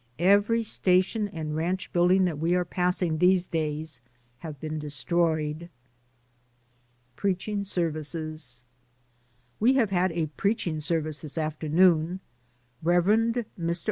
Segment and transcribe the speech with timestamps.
[0.17, 4.01] Every station and ranch building that we are passing these days
[4.39, 5.69] have been destroyed.
[7.15, 8.63] PREACHING SERVICES.
[9.59, 12.19] We have had a preaching service this afternoon.
[12.81, 13.05] Rev.
[13.59, 13.79] Mr.